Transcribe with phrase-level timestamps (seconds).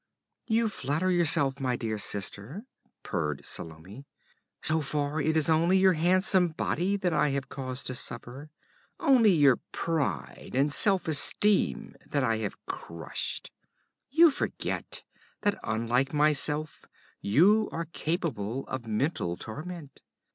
[0.47, 2.63] 'You flatter yourself, my dear sister,'
[3.03, 4.05] purred Salome.
[4.63, 8.49] 'So far it is only your handsome body that I have caused to suffer,
[8.99, 13.51] only your pride and self esteem that I have crushed.
[14.09, 15.03] You forget
[15.41, 16.87] that, unlike myself,
[17.19, 20.01] you are capable of mental torment.